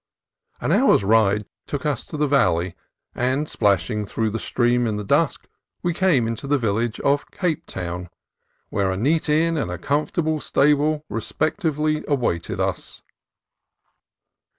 An 0.59 0.71
hour's 0.71 1.03
ride 1.03 1.45
took 1.67 1.85
us 1.85 2.03
to 2.05 2.17
the 2.17 2.25
valley, 2.25 2.73
and 3.13 3.47
splashing 3.47 4.03
through 4.03 4.31
the 4.31 4.39
stream 4.39 4.87
in 4.87 4.97
the 4.97 5.03
dusk 5.03 5.47
we 5.83 5.93
came 5.93 6.25
into 6.27 6.47
the 6.47 6.57
village 6.57 6.99
of 7.01 7.29
Capetown, 7.29 8.09
where 8.69 8.89
a 8.89 8.97
neat 8.97 9.29
inn 9.29 9.57
and 9.57 9.69
a 9.69 9.77
com 9.77 10.07
fortable 10.07 10.41
stable 10.41 11.05
respectively 11.07 12.03
awaited 12.07 12.59
us. 12.59 13.03